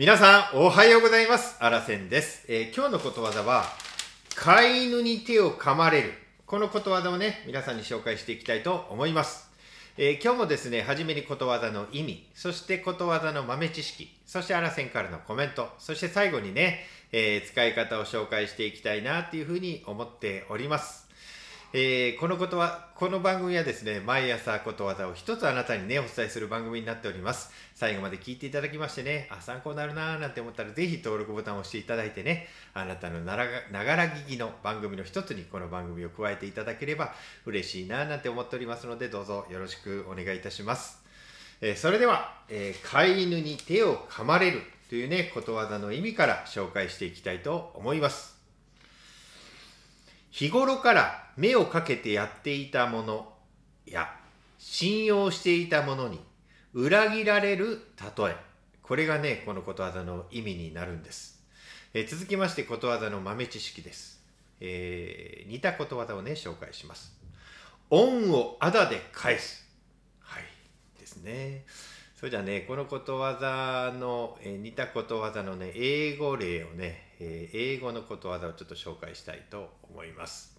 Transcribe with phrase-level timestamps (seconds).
[0.00, 1.58] 皆さん、おはようございます。
[1.60, 2.46] あらせんです。
[2.48, 3.66] えー今日のことわざは、
[4.34, 6.14] 飼い犬に手を噛まれる。
[6.46, 9.50] このことわざをね、皆さんに紹介していきたいと思います。
[9.98, 21.09] えー今日もですね、はじめにことわざの意味、そしてことわざの豆知識、そしてあらせんからのコメント、そして最後にね、えー使い方を紹介していきたいなっていうふうに思っております。
[21.72, 27.52] えーこのことは、この番組はですね、毎朝ことわざを一つあなたにね、お伝えする番組になっております。
[27.76, 37.14] 最後まで聞いていただきましてね、あ、参考になるなーなんて思ったら、ぜひ登録ボタンを押していただいてね、あなたのならがながら聞きの番組の一つにこの番組を加えていただければ
[37.46, 41.00] 嬉しいなーなんて思っておりますので、どうぞよろしくお願いいたします。
[41.60, 48.39] えーそれでは、えー飼い犬に手を噛まれるというね、ことわざの意味から紹介していきたいと思います。
[50.30, 53.32] 日頃から目をかけてやっていたもの
[53.86, 54.08] や
[54.58, 56.20] 信用していたものに
[56.72, 57.80] 裏切られる
[58.18, 58.36] 例え。
[58.82, 61.40] これがねこのことわざの意味になるんです、
[61.94, 64.20] えー続きましてことわざの豆知識です、
[64.58, 67.16] えー似たことわざをね紹介します。
[67.90, 69.64] 恩をあだで返す。
[70.20, 70.42] はい。
[70.98, 71.64] ですね。
[72.16, 80.56] それじゃあねこのことわざの、えー似たことわざのね英語例をね、えー英語のことわざをちょっと紹介したいと思います。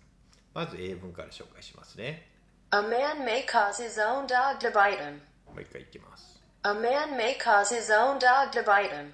[0.53, 2.29] まず英文から紹介しますね。
[2.71, 5.13] A man may cause his own dog to bite him.
[5.47, 6.39] もう一回いきます。
[6.63, 9.09] A man may cause his own dog to bite him.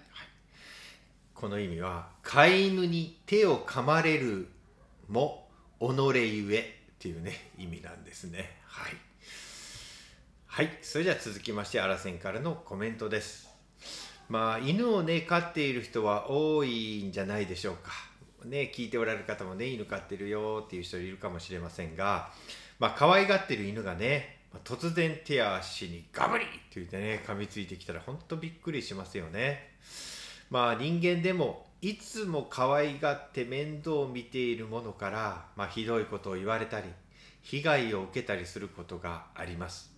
[1.34, 4.50] この意味は飼い犬に手を噛まれる
[5.08, 5.48] も
[5.80, 6.64] 己ゆえっ
[7.00, 8.58] ていうね意味なんですね。
[8.66, 8.94] はい。
[10.48, 10.78] はい。
[10.82, 13.48] それじゃあ続きましてあらせんからのコメントです
[14.30, 17.92] まあ犬をね飼っている人は多いんじゃないでしょうか
[18.45, 22.30] ね聞いておられる方もね犬飼ってるよっていう人いるかもしれませんが
[22.80, 29.75] まあ可愛がってる犬がね突然手足にガブリって言ってね噛みついてきたら本当びっくりしますよね
[30.50, 36.88] まあ人間でもいつも可愛がって面倒を見ているものから、まあ、ひどいことを言われたり
[37.44, 39.95] 被害を受けたりすることがあります。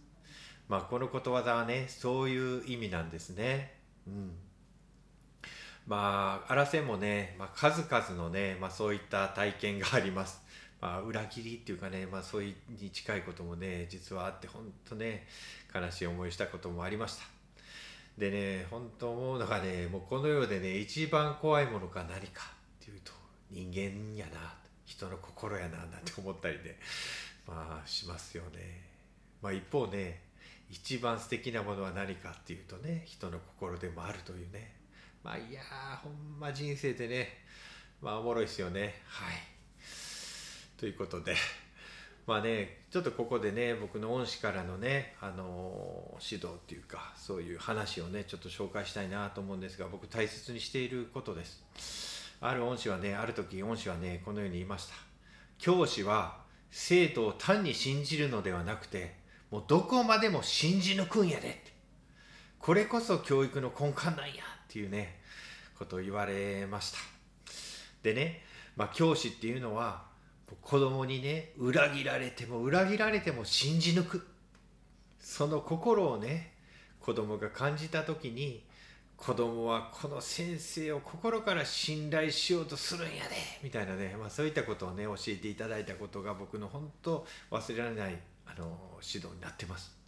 [0.68, 3.78] まあこのことわざはねそういう意味なんですね。
[4.09, 4.31] うん、
[5.88, 10.42] まあ荒瀬もね、まあ、数々のね、まあ、そういった体験があります。
[10.81, 15.28] まあ、裏切りっていうかね、まあ、そういうに近いこともね実はあって本当ね
[15.75, 17.24] 悲しい思いしたこともありました。
[18.18, 23.12] でね本当思うのがねもうこの世でね一番怖いものが何かっていうと
[23.52, 24.53] 人間やな
[24.86, 26.78] 人の心やななんて思ったりね
[27.48, 28.81] まあしますよね。
[29.42, 30.22] まあ一方ね
[30.69, 34.75] 一番素敵なものは何かっていうとね人の心でもあるというね。
[35.24, 35.62] まあいや
[36.02, 37.30] ほんま人生でね
[38.02, 39.02] まあおもろいですよね。
[39.07, 39.35] はい。
[40.78, 41.35] ということで
[42.25, 51.63] まあねちょっとここでね僕の恩師からのねあのー指導っていうかそういう話をねちょっと紹介したいなと思うんですが僕大切にしていることです。
[52.41, 54.94] ある恩師はねある時恩師はねこのように言いました。
[55.57, 56.38] 教師は
[56.72, 59.16] 生徒を単に信じるのではなくて
[59.52, 61.64] もうどこまでも信じ抜くんやで
[62.60, 64.26] これこそ教育の根幹なんやっ
[64.68, 65.20] ていうね
[65.78, 66.98] ことを言われました。
[68.04, 68.44] でね、
[68.76, 70.04] まあ、教師っていうのは
[70.62, 74.28] 子供にね裏切られても裏切られても信じ抜く。
[75.20, 76.54] その心をね
[77.00, 78.64] 子供が感じた時に
[79.16, 88.18] 子供はこの先生を心から信頼しようとするんやでみたいなね、まあ、そういったことをね教えていただいたことが僕の本当忘れられない
[88.56, 90.00] あの指導になってます。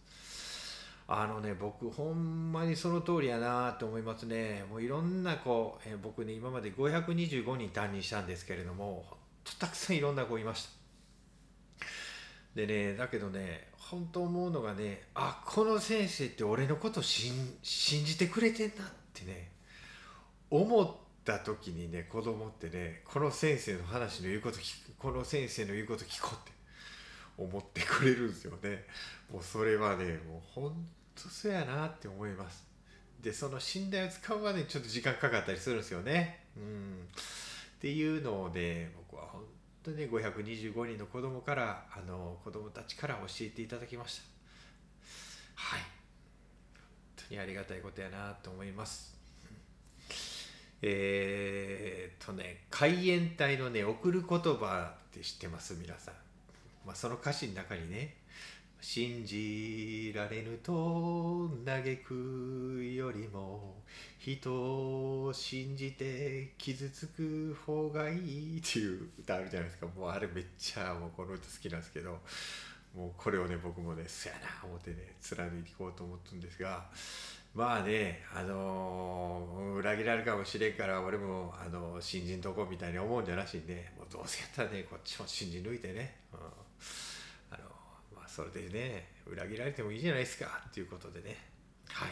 [1.08, 4.64] あのね僕ほんまにその通りやなと思いますね。
[4.70, 10.70] もういろんな子、え僕ね今まで525人担任したんですけれどもほんとたくさんいろんな子いました。
[12.54, 19.50] でねだけどね本当思うのがねあこの先生って俺のこと信じてくれてんなってね
[20.50, 20.90] 思っ
[21.24, 26.61] た時にね子供ってねこの先生の話の言うこと聞くこの先生の言うこと聞こうって。
[27.36, 28.84] 思ってくれるんですよね。
[29.32, 32.66] もうそれはねもう本当そうやなって思います。
[33.20, 36.44] でその信頼を使うまでにちょっと時間かかったりするんですよね。
[36.56, 37.08] うん。
[37.08, 39.42] っていうのをね僕は本
[39.82, 44.22] 当にね525人の子供からあの子供たちから教えていただきました。
[45.54, 45.80] はい。
[45.80, 45.88] 本
[47.28, 49.12] 当にありがたいことやなと思います。
[50.84, 55.74] えーっとね海援隊のね送る言葉って知ってます？
[55.74, 56.14] 皆さん、
[56.86, 58.16] まあ、その歌詞の中にね
[58.80, 63.76] 信じられぬと嘆くよりも
[64.18, 68.14] 人を信じて傷つく方がい
[68.56, 69.86] いっていう歌あるじゃないですか。
[69.86, 72.18] もうあれめっちゃもうこの歌好きなんですけど
[72.94, 76.84] もうこれをね僕もねそやな思ってね貫いていこうと思ったんですが
[77.54, 86.38] まあねあのー裏切られるかもしれんから俺もあの新人どこみたいに思うんじゃなしにねもうどうせやったらねこっちも新人抜いてね、うん、
[87.50, 87.64] あの
[88.14, 91.36] まあそれでね裏切られてもいいじゃないですかっていうことでね。
[91.88, 92.08] はい。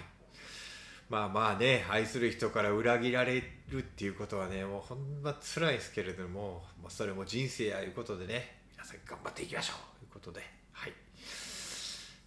[1.09, 10.41] まあまあね愛する人から裏切られるっていうことはねもうほんま辛いですけれども、まあ、それも人生やいうことでね皆さん頑張っていきましょうということで。
[10.73, 10.93] はい。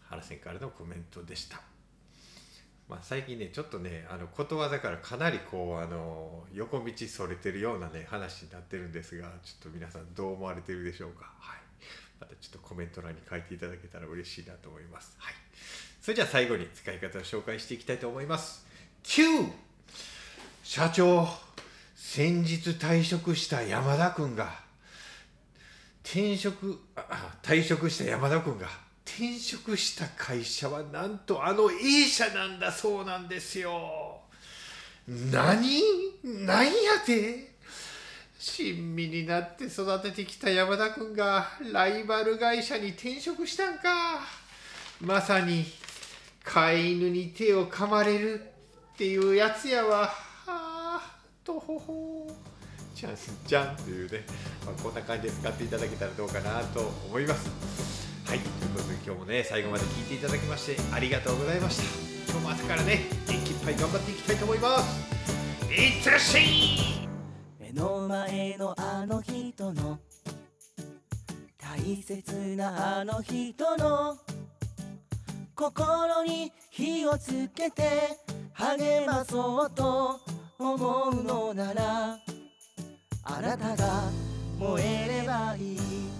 [0.09, 1.61] 原さんからのコメントでした。
[2.89, 11.31] まあ、最近ねちょっとねあのことわざからかなりこうあの横道それてるようなね話になってるんですがちょっと皆さんどう思われてるでしょうか。
[11.39, 11.62] はい。
[12.19, 15.15] またちょっとコメント欄に書いていただけたら嬉しいなと思います。
[15.17, 15.33] はい。
[16.01, 18.65] それじゃあ最後に使い方を紹介していきたいと思います。
[19.03, 19.23] Q
[20.63, 21.27] 社長
[21.95, 24.61] 先日退職した山田君が
[26.03, 28.67] 転職あ退職した山田君が
[29.05, 34.21] 転職した会社はなんとあの A 社なんだそうなんですよ。
[35.07, 35.81] 何？
[36.23, 36.71] 何や
[37.01, 37.52] って？
[38.45, 44.19] 親身になって育ててきた山田君がライバル会社に転職したんか。
[44.99, 45.65] まさに
[46.43, 48.41] 飼い犬に手を噛まれる
[48.93, 50.09] っていうやつやわ
[50.45, 51.01] あ
[51.41, 52.27] とほほ
[52.93, 54.25] チャンスじゃんというね、
[54.65, 57.49] まあ、こんな感じで使っていただけたらどうかなと思います。
[58.27, 58.39] はい。
[58.39, 61.83] ということで今日もね最後まで聞いていただきましてありがとうございました。
[62.29, 65.73] 今日も朝からね元気いっぱい頑張っていきたいと思います。
[65.73, 67.02] いってらっしゃい！
[67.73, 69.99] の前のあの人の。
[71.57, 74.17] 大切なあの人の。
[75.55, 77.83] 心に火をつけて
[78.53, 80.19] 励まそうと
[80.59, 82.17] 思うのなら
[83.23, 84.03] あなたが
[84.59, 86.12] 燃えればいい。